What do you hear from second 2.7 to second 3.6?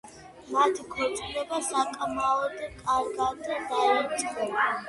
კარგად